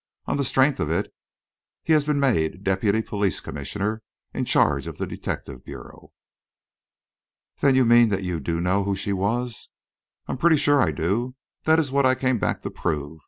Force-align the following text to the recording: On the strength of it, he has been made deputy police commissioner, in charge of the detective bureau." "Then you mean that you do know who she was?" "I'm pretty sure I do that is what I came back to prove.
On 0.25 0.35
the 0.35 0.43
strength 0.43 0.79
of 0.79 0.89
it, 0.89 1.13
he 1.83 1.93
has 1.93 2.05
been 2.05 2.19
made 2.19 2.63
deputy 2.63 3.03
police 3.03 3.39
commissioner, 3.39 4.01
in 4.33 4.45
charge 4.45 4.87
of 4.87 4.97
the 4.97 5.05
detective 5.05 5.63
bureau." 5.63 6.11
"Then 7.59 7.75
you 7.75 7.85
mean 7.85 8.09
that 8.09 8.23
you 8.23 8.39
do 8.39 8.59
know 8.59 8.83
who 8.83 8.95
she 8.95 9.13
was?" 9.13 9.69
"I'm 10.27 10.37
pretty 10.39 10.57
sure 10.57 10.81
I 10.81 10.89
do 10.89 11.35
that 11.65 11.77
is 11.77 11.91
what 11.91 12.07
I 12.07 12.15
came 12.15 12.39
back 12.39 12.63
to 12.63 12.71
prove. 12.71 13.19